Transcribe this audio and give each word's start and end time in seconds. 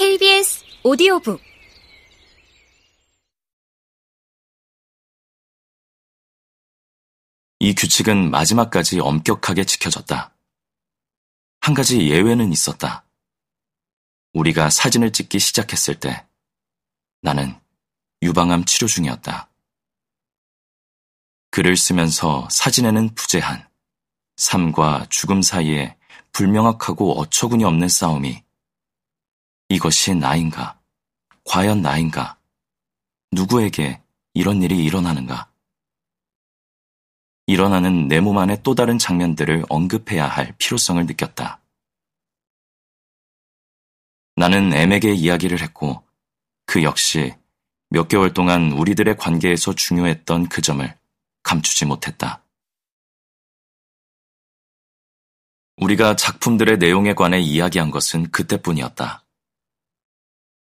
KBS 0.00 0.64
오디오북 0.82 1.42
이 7.58 7.74
규칙은 7.74 8.30
마지막까지 8.30 9.00
엄격하게 9.00 9.64
지켜졌다. 9.64 10.34
한 11.60 11.74
가지 11.74 12.08
예외는 12.08 12.50
있었다. 12.50 13.04
우리가 14.32 14.70
사진을 14.70 15.12
찍기 15.12 15.38
시작했을 15.38 16.00
때 16.00 16.26
나는 17.20 17.60
유방암 18.22 18.64
치료 18.64 18.88
중이었다. 18.88 19.50
글을 21.50 21.76
쓰면서 21.76 22.48
사진에는 22.50 23.14
부재한 23.14 23.68
삶과 24.38 25.08
죽음 25.10 25.42
사이에 25.42 25.98
불명확하고 26.32 27.20
어처구니 27.20 27.64
없는 27.64 27.90
싸움이 27.90 28.42
이것이 29.70 30.16
나인가? 30.16 30.80
과연 31.44 31.80
나인가? 31.80 32.36
누구에게 33.30 34.02
이런 34.34 34.62
일이 34.64 34.84
일어나는가? 34.84 35.48
일어나는 37.46 38.08
내 38.08 38.20
몸 38.20 38.38
안의 38.38 38.64
또 38.64 38.74
다른 38.74 38.98
장면들을 38.98 39.66
언급해야 39.68 40.26
할 40.26 40.56
필요성을 40.58 41.06
느꼈다. 41.06 41.60
나는 44.34 44.72
M에게 44.72 45.12
이야기를 45.12 45.60
했고 45.60 46.04
그 46.66 46.82
역시 46.82 47.32
몇 47.90 48.08
개월 48.08 48.34
동안 48.34 48.72
우리들의 48.72 49.16
관계에서 49.18 49.76
중요했던 49.76 50.48
그 50.48 50.62
점을 50.62 50.98
감추지 51.44 51.84
못했다. 51.84 52.42
우리가 55.76 56.16
작품들의 56.16 56.78
내용에 56.78 57.14
관해 57.14 57.38
이야기한 57.38 57.92
것은 57.92 58.32
그때뿐이었다. 58.32 59.24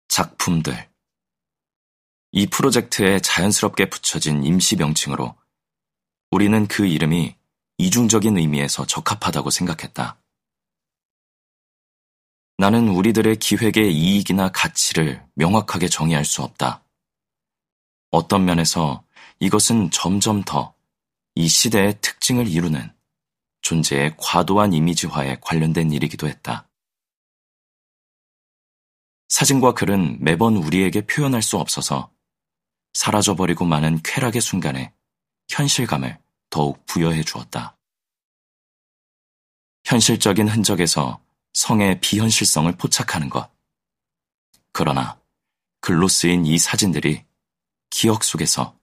작품들. 0.08 0.88
이 2.32 2.46
프로젝트에 2.46 3.20
자연스럽게 3.20 3.90
붙여진 3.90 4.44
임시 4.44 4.76
명칭으로 4.76 5.36
우리는 6.30 6.66
그 6.66 6.86
이름이 6.86 7.36
이중적인 7.78 8.36
의미에서 8.38 8.86
적합하다고 8.86 9.50
생각했다. 9.50 10.20
나는 12.58 12.88
우리들의 12.88 13.36
기획의 13.36 13.92
이익이나 13.94 14.50
가치를 14.52 15.24
명확하게 15.34 15.88
정의할 15.88 16.24
수 16.24 16.42
없다. 16.42 16.84
어떤 18.10 18.44
면에서 18.44 19.04
이것은 19.40 19.90
점점 19.90 20.42
더 20.44 20.74
이 21.36 21.48
시대의 21.48 21.98
특징을 22.00 22.46
이루는 22.46 22.92
존재의 23.62 24.14
과도한 24.18 24.72
이미지화에 24.72 25.38
관련된 25.40 25.90
일이기도 25.90 26.28
했다. 26.28 26.68
사진과 29.34 29.74
글은 29.74 30.18
매번 30.20 30.54
우리에게 30.54 31.00
표현할 31.06 31.42
수 31.42 31.56
없어서 31.56 32.08
사라져버리고 32.92 33.64
마는 33.64 34.00
쾌락의 34.04 34.40
순간에 34.40 34.94
현실감을 35.48 36.20
더욱 36.50 36.86
부여해 36.86 37.24
주었다. 37.24 37.76
현실적인 39.84 40.46
흔적에서 40.46 41.20
성의 41.52 42.00
비현실성을 42.00 42.70
포착하는 42.76 43.28
것. 43.28 43.50
그러나 44.70 45.20
글로 45.80 46.06
쓰인 46.06 46.46
이 46.46 46.56
사진들이 46.56 47.24
기억 47.90 48.22
속에서 48.22 48.78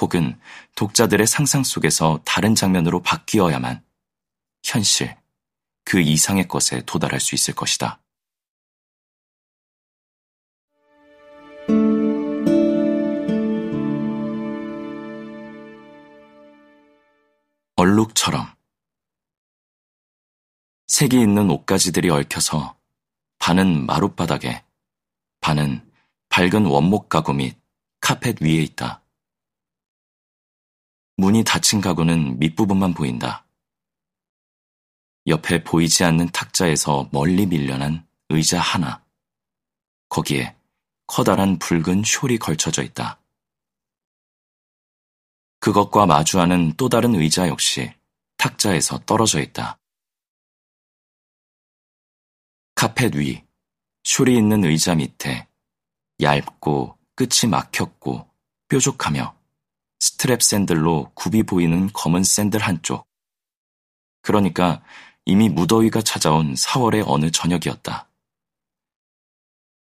혹은 0.00 0.36
독자들의 0.74 1.28
상상 1.28 1.62
속에서 1.62 2.20
다른 2.24 2.56
장면으로 2.56 3.02
바뀌어야만 3.02 3.84
현실, 4.64 5.16
그 5.84 6.00
이상의 6.00 6.48
것에 6.48 6.82
도달할 6.86 7.20
수 7.20 7.36
있을 7.36 7.54
것이다. 7.54 8.01
얼룩처럼 18.02 18.46
색이 20.88 21.20
있는 21.20 21.50
옷가지들이 21.50 22.10
얽혀서 22.10 22.76
반은 23.38 23.86
마룻바닥에 23.86 24.64
반은 25.40 25.90
밝은 26.28 26.66
원목 26.66 27.08
가구 27.08 27.32
및 27.32 27.56
카펫 28.00 28.42
위에 28.42 28.62
있다. 28.62 29.02
문이 31.16 31.44
닫힌 31.44 31.80
가구는 31.80 32.38
밑부분만 32.38 32.94
보인다. 32.94 33.44
옆에 35.26 35.62
보이지 35.62 36.04
않는 36.04 36.30
탁자에서 36.30 37.08
멀리 37.12 37.46
밀려난 37.46 38.06
의자 38.28 38.60
하나. 38.60 39.04
거기에 40.08 40.56
커다란 41.06 41.58
붉은 41.58 42.02
숄이 42.02 42.38
걸쳐져 42.38 42.82
있다. 42.82 43.21
그것과 45.62 46.06
마주하는 46.06 46.72
또 46.76 46.88
다른 46.88 47.14
의자 47.14 47.46
역시 47.46 47.94
탁자에서 48.36 48.98
떨어져 49.06 49.40
있다. 49.40 49.78
카펫 52.74 53.14
위, 53.14 53.44
숄이 54.02 54.36
있는 54.36 54.64
의자 54.64 54.96
밑에 54.96 55.46
얇고 56.20 56.98
끝이 57.14 57.48
막혔고 57.48 58.28
뾰족하며 58.66 59.36
스트랩 60.00 60.40
샌들로 60.42 61.12
굽이 61.14 61.44
보이는 61.44 61.88
검은 61.92 62.24
샌들 62.24 62.58
한쪽. 62.58 63.06
그러니까 64.20 64.82
이미 65.24 65.48
무더위가 65.48 66.02
찾아온 66.02 66.54
4월의 66.54 67.04
어느 67.06 67.30
저녁이었다. 67.30 68.10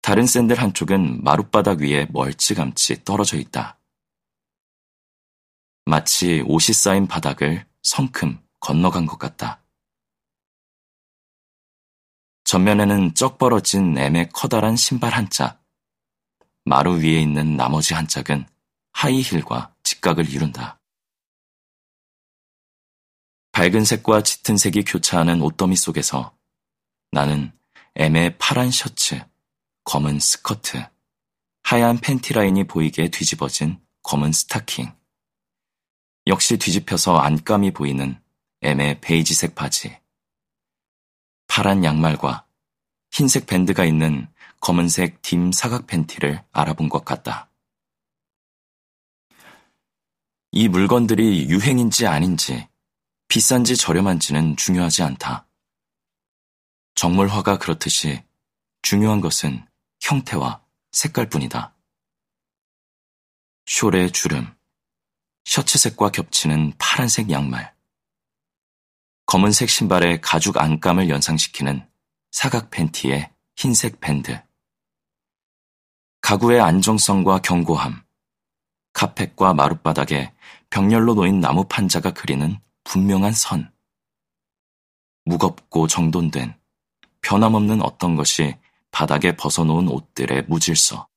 다른 0.02 0.28
샌들 0.28 0.60
한쪽은 0.62 1.24
마룻바닥 1.24 1.80
위에 1.80 2.08
멀찌감치 2.12 3.06
떨어져 3.06 3.38
있다. 3.38 3.79
마치 5.90 6.44
옷이 6.46 6.76
쌓인 6.76 7.08
바닥을 7.08 7.66
성큼 7.82 8.40
건너간 8.60 9.08
것 9.08 9.18
같다. 9.18 9.64
전면에는 12.44 13.16
쩍 13.16 13.40
벌어진 13.40 13.98
M의 13.98 14.30
커다란 14.32 14.76
신발 14.76 15.16
한 15.16 15.32
짝, 15.32 15.66
마루 16.64 17.00
위에 17.00 17.20
있는 17.20 17.58
나머지 17.58 17.96
한 17.96 18.08
짝은 18.08 18.46
하이힐과 18.92 19.74
직각을 19.82 20.30
이룬다. 20.30 20.80
밝은 23.52 23.84
색과 23.84 24.22
짙은 24.22 24.58
색이 24.58 24.84
교차하는 24.84 25.42
옷더미 25.42 25.76
속에서 25.76 26.38
나는 27.12 27.52
M의 27.96 28.38
파란 28.38 28.70
셔츠, 28.70 29.26
검은 29.86 30.20
스커트, 30.20 30.88
하얀 31.64 31.98
팬티 31.98 32.34
라인이 32.34 32.66
보이게 32.66 33.10
뒤집어진 33.10 33.82
검은 34.04 34.34
스타킹, 34.34 34.99
역시 36.30 36.58
뒤집혀서 36.58 37.18
안감이 37.18 37.72
보이는 37.72 38.22
M의 38.62 39.02
베이지색 39.02 39.56
바지, 39.56 40.00
파란 41.48 41.84
양말과 41.84 42.46
흰색 43.10 43.48
밴드가 43.48 43.84
있는 43.84 44.32
검은색 44.62 45.24
딤 45.24 45.52
사각 45.52 45.88
팬티를 45.88 46.44
알아본 46.52 46.90
것 46.90 47.04
같다. 47.04 47.50
이 50.52 50.68
물건들이 50.68 51.50
유행인지 51.50 52.06
아닌지, 52.06 52.68
비싼지 53.28 53.76
저렴한지는 53.76 54.56
중요하지 54.56 55.02
않다. 55.02 55.48
정물화가 56.94 57.58
그렇듯이 57.58 58.24
중요한 58.84 59.20
것은 59.20 59.68
형태와 60.00 60.64
색깔뿐이다. 60.92 61.76
숄의 63.66 64.14
주름, 64.14 64.59
셔츠색과 65.50 66.12
겹치는 66.12 66.74
파란색 66.78 67.32
양말, 67.32 67.74
검은색 69.26 69.68
신발에 69.68 70.20
가죽 70.22 70.58
안감을 70.58 71.10
연상시키는 71.10 71.90
사각 72.30 72.70
팬티에 72.70 73.32
흰색 73.56 74.00
밴드, 74.00 74.40
가구의 76.22 76.62
안정성과 76.62 77.40
견고함, 77.40 78.04
카펫과 78.94 79.56
마룻바닥에 79.56 80.36
벽렬로 80.70 81.16
놓인 81.16 81.40
나무 81.40 81.66
판자가 81.68 82.12
그리는 82.12 82.60
분명한 82.84 83.34
선, 83.34 83.74
무겁고 85.26 85.88
정돈된 85.88 86.60
변함없는 87.24 87.82
어떤 87.82 88.16
것이 88.16 88.56
바닥에 88.92 89.36
벗어놓은 89.36 89.88
옷들의 89.88 90.44
무질서, 90.44 91.08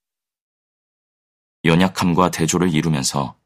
연약함과 1.66 2.30
대조를 2.30 2.72
이루면서 2.74 3.41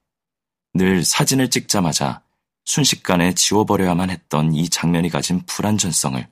늘 0.76 1.04
사진을 1.04 1.50
찍자마자 1.50 2.22
순식간에 2.64 3.34
지워버려야만 3.34 4.10
했던 4.10 4.54
이 4.54 4.68
장면이 4.68 5.08
가진 5.08 5.44
불안전성을 5.46 6.28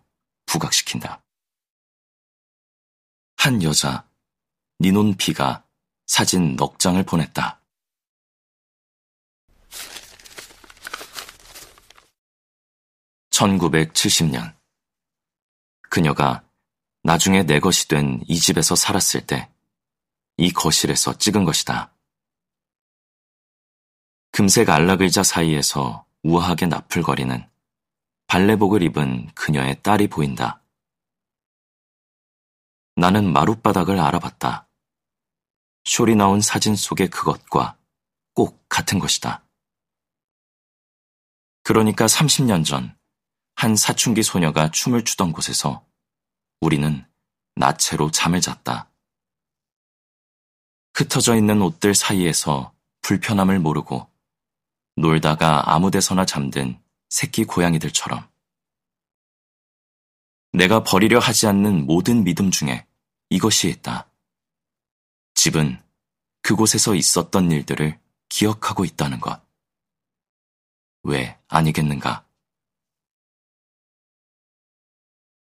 부각시킨다. 0.47 1.23
한 3.37 3.63
여자, 3.63 4.07
니논 4.81 5.17
비가 5.17 5.65
사진 6.07 6.57
넉 6.57 6.79
장을 6.79 7.03
보냈다. 7.03 7.61
(1970년) 13.31 14.55
그녀가 15.91 16.45
나중에 17.03 17.43
내 17.45 17.61
것이 17.61 17.89
된 17.89 18.21
이 18.29 18.39
집에서 18.39 18.77
살았을 18.77 19.27
때 19.27 19.55
이 20.37 20.53
거실에서 20.53 21.17
찍은 21.17 21.45
것이다. 21.45 21.94
금색 24.37 24.69
안락의자 24.69 25.23
사이에서 25.23 26.05
우아하게 26.25 26.67
나풀거리는 26.67 27.49
발레복을 28.27 28.83
입은 28.83 29.33
그녀의 29.33 29.81
딸이 29.85 30.09
보인다. 30.09 30.61
나는 32.97 33.33
마룻바닥을 33.33 34.01
알아봤다. 34.01 34.67
숄이 35.85 36.17
나온 36.17 36.41
사진 36.41 36.75
속의 36.75 37.11
그것과 37.11 37.79
꼭 38.35 38.69
같은 38.69 38.99
것이다. 38.99 39.45
그러니까 41.63 42.07
30년 42.07 42.65
전, 42.65 42.93
한 43.55 43.77
사춘기 43.77 44.25
소녀가 44.25 44.69
춤을 44.69 45.05
추던 45.05 45.31
곳에서 45.31 45.87
우리는 46.61 47.07
나체로 47.55 48.11
잠을 48.11 48.41
잤다. 48.41 48.91
흩어져 50.93 51.37
있는 51.37 51.63
옷들 51.63 51.95
사이에서 51.95 52.75
불편함을 53.03 53.61
모르고 53.61 54.13
놀다가 54.97 55.75
아무 55.75 55.91
데서나 55.91 56.25
잠든 56.25 56.81
새끼 57.09 57.45
고양이들처럼. 57.45 58.29
내가 60.53 60.85
버리려 60.85 61.19
하지 61.19 61.47
않는 61.49 61.87
모든 61.87 62.23
믿음 62.23 62.51
중에 62.51 62.87
이것이 63.29 63.69
있다. 63.69 64.09
집은 65.35 65.83
그곳에서 66.43 66.95
있었던 66.95 67.51
일들을 67.51 67.99
기억하고 68.29 68.85
있다는 68.85 69.21
것. 69.21 69.43
왜 71.03 71.39
아니겠는가? 71.49 72.27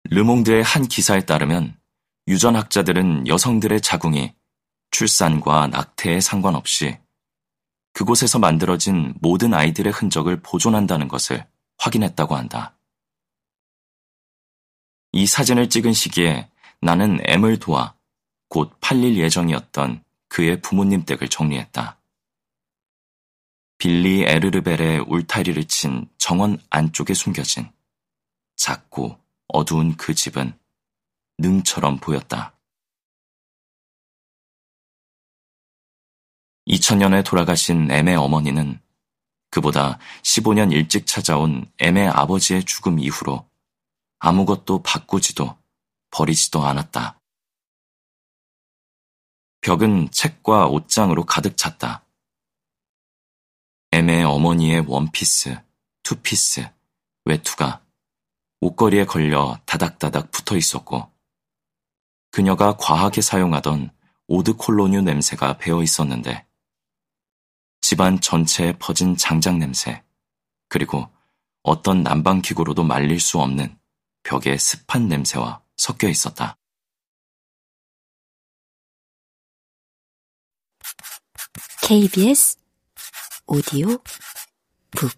르몽드의 0.05 0.63
한 0.63 0.87
기사에 0.89 1.25
따르면 1.27 1.79
유전학자들은 2.29 3.27
여성들의 3.27 3.81
자궁이 3.81 4.35
출산과 4.91 5.69
낙태에 5.69 6.21
상관없이 6.21 6.99
그곳에서 7.93 8.39
만들어진 8.39 9.15
모든 9.21 9.55
아이들의 9.55 9.93
흔적을 9.93 10.41
보존한다는 10.43 11.09
것을 11.09 11.47
확인했다고 11.79 12.37
한다. 12.37 12.77
이 15.13 15.27
사진을 15.27 15.69
찍은 15.69 15.93
시기에 15.93 16.49
나는 16.81 17.21
M을 17.25 17.59
도와 17.59 17.95
곧 18.49 18.77
팔릴 18.81 19.17
예정이었던 19.19 20.03
그의 20.29 20.61
부모님 20.61 21.05
댁을 21.05 21.29
정리했다. 21.29 22.01
빌리 23.79 24.23
에르르벨의 24.23 25.05
울타리를 25.09 25.65
친 25.65 26.07
정원 26.19 26.59
안쪽에 26.69 27.15
숨겨진 27.15 27.71
작고 28.57 29.19
어두운 29.49 29.97
그 29.97 30.15
집은 30.15 30.53
능처럼 31.39 31.99
보였다. 31.99 32.55
2000년에 36.69 37.25
돌아가신 37.25 37.91
M의 37.91 38.17
어머니는 38.17 38.81
그보다 39.51 39.99
15년 40.23 40.73
일찍 40.73 41.07
찾아온 41.07 41.71
M의 41.79 42.09
아버지의 42.09 42.65
죽음 42.65 42.99
이후로 42.99 43.49
아무것도 44.19 44.83
바꾸지도 44.83 45.57
버리지도 46.11 46.65
않았다. 46.65 47.21
벽은 49.61 50.11
책과 50.11 50.69
옷장으로 50.69 51.25
가득 51.25 51.57
찼다. 51.57 52.05
M의 53.93 54.25
어머니의 54.25 54.85
원피스, 54.87 55.61
투피스, 56.03 56.71
외투가 57.25 57.83
옷걸이에 58.61 59.05
걸려 59.05 59.59
다닥다닥 59.67 60.31
붙어 60.31 60.57
있었고, 60.57 61.11
그녀가 62.31 62.77
과하게 62.77 63.21
사용하던 63.21 63.91
오드 64.29 64.55
콜로뉴 64.55 65.03
냄새가 65.03 65.59
배어 65.59 65.83
있었는데, 65.83 66.47
집안 67.91 68.21
전체에 68.21 68.79
퍼진 68.79 69.17
장작 69.17 69.59
냄새, 69.59 70.05
그리고 70.69 71.13
어떤 71.65 72.05
난방기구로도 72.05 72.85
말릴 72.85 73.19
수 73.19 73.41
없는 73.41 73.77
벽의 74.23 74.61
습한 74.61 75.09
냄새와 75.09 75.61
섞여 75.77 76.09
있었다. 76.09 76.57
KBS 81.83 82.59
오디오 83.49 83.89
북 84.93 85.11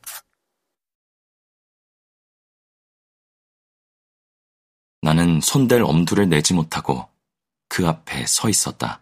나는 5.03 5.43
손댈 5.43 5.83
엄두를 5.83 6.31
내지 6.31 6.55
못하고 6.55 7.07
그 7.69 7.87
앞에 7.87 8.25
서 8.27 8.49
있었다. 8.49 9.02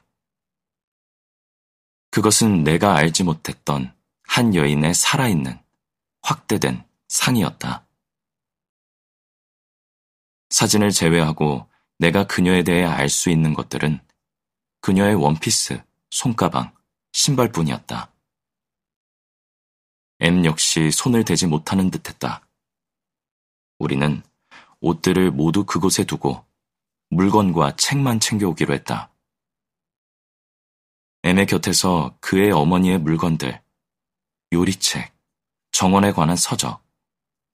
그것은 2.10 2.64
내가 2.64 2.96
알지 2.96 3.24
못했던 3.24 3.94
한 4.24 4.54
여인의 4.54 4.94
살아있는 4.94 5.58
확대된 6.22 6.84
상이었다. 7.08 7.86
사진을 10.50 10.90
제외하고 10.90 11.68
내가 11.98 12.26
그녀에 12.26 12.62
대해 12.62 12.84
알 12.84 13.08
수 13.08 13.30
있는 13.30 13.54
것들은 13.54 14.00
그녀의 14.80 15.14
원피스, 15.14 15.82
손가방, 16.10 16.74
신발뿐이었다. 17.12 18.12
M 20.20 20.44
역시 20.44 20.90
손을 20.90 21.24
대지 21.24 21.46
못하는 21.46 21.90
듯했다. 21.90 22.46
우리는 23.78 24.22
옷들을 24.80 25.30
모두 25.30 25.64
그곳에 25.64 26.04
두고 26.04 26.44
물건과 27.10 27.76
책만 27.76 28.20
챙겨오기로 28.20 28.74
했다. 28.74 29.10
M의 31.22 31.46
곁에서 31.46 32.16
그의 32.20 32.50
어머니의 32.50 32.98
물건들, 32.98 33.62
요리책, 34.52 35.12
정원에 35.70 36.12
관한 36.12 36.34
서적, 36.34 36.82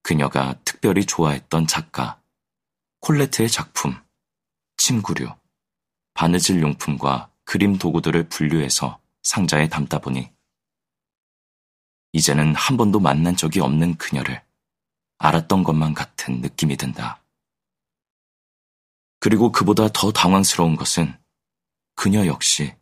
그녀가 0.02 0.54
특별히 0.64 1.04
좋아했던 1.04 1.66
작가, 1.66 2.20
콜레트의 3.00 3.50
작품, 3.50 4.00
침구류, 4.76 5.34
바느질 6.14 6.62
용품과 6.62 7.30
그림 7.44 7.76
도구들을 7.76 8.28
분류해서 8.28 9.00
상자에 9.24 9.68
담다 9.68 9.98
보니 9.98 10.30
이제는 12.12 12.54
한 12.54 12.76
번도 12.76 13.00
만난 13.00 13.36
적이 13.36 13.60
없는 13.60 13.96
그녀를 13.96 14.42
알았던 15.18 15.64
것만 15.64 15.92
같은 15.92 16.40
느낌이 16.40 16.76
든다. 16.76 17.22
그리고 19.18 19.50
그보다 19.50 19.88
더 19.92 20.12
당황스러운 20.12 20.76
것은 20.76 21.18
그녀 21.96 22.26
역시 22.26 22.74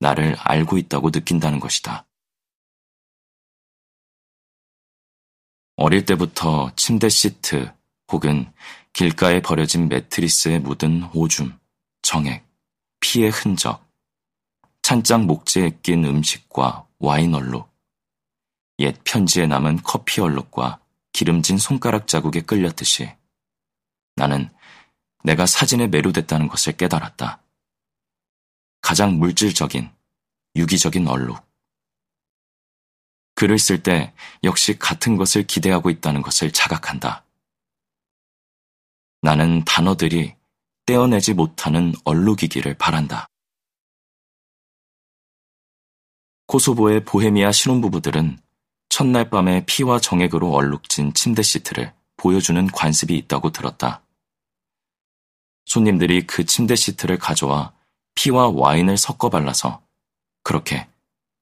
나를 0.00 0.36
알고 0.38 0.78
있다고 0.78 1.10
느낀다는 1.10 1.60
것이다. 1.60 2.06
어릴 5.76 6.04
때부터 6.04 6.72
침대 6.74 7.08
시트 7.08 7.72
혹은 8.10 8.52
길가에 8.92 9.40
버려진 9.40 9.88
매트리스에 9.88 10.58
묻은 10.58 11.08
오줌, 11.14 11.56
정액, 12.02 12.44
피의 13.00 13.30
흔적, 13.30 13.86
찬장 14.82 15.26
목재에 15.26 15.78
낀 15.82 16.04
음식과 16.04 16.86
와인 16.98 17.34
얼룩, 17.34 17.70
옛 18.80 18.96
편지에 19.04 19.46
남은 19.46 19.82
커피 19.82 20.20
얼룩과 20.20 20.80
기름진 21.12 21.58
손가락 21.58 22.06
자국에 22.06 22.40
끌렸듯이 22.40 23.10
나는 24.16 24.50
내가 25.24 25.46
사진에 25.46 25.86
매료됐다는 25.88 26.48
것을 26.48 26.76
깨달았다. 26.76 27.42
가장 28.80 29.18
물질적인, 29.18 29.90
유기적인 30.56 31.06
얼룩. 31.08 31.46
글을 33.34 33.58
쓸 33.58 33.82
때 33.82 34.12
역시 34.42 34.78
같은 34.78 35.16
것을 35.16 35.46
기대하고 35.46 35.90
있다는 35.90 36.22
것을 36.22 36.52
자각한다. 36.52 37.24
나는 39.22 39.64
단어들이 39.64 40.34
떼어내지 40.86 41.34
못하는 41.34 41.94
얼룩이기를 42.04 42.74
바란다. 42.74 43.28
코소보의 46.46 47.04
보헤미아 47.04 47.52
신혼부부들은 47.52 48.38
첫날 48.88 49.28
밤에 49.28 49.64
피와 49.66 50.00
정액으로 50.00 50.50
얼룩진 50.50 51.12
침대 51.12 51.42
시트를 51.42 51.94
보여주는 52.16 52.66
관습이 52.66 53.16
있다고 53.16 53.52
들었다. 53.52 54.02
손님들이 55.66 56.26
그 56.26 56.46
침대 56.46 56.74
시트를 56.74 57.18
가져와 57.18 57.74
피와 58.18 58.48
와인을 58.48 58.96
섞어 58.96 59.30
발라서 59.30 59.80
그렇게 60.42 60.88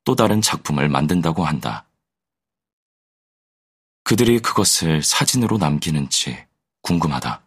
또 0.04 0.14
다른 0.14 0.42
작품을 0.42 0.90
만든다고 0.90 1.42
한다. 1.42 1.87
그들이 4.04 4.40
그것을 4.40 5.02
사진으로 5.02 5.56
남기는지 5.56 6.37
궁금하다. 6.83 7.45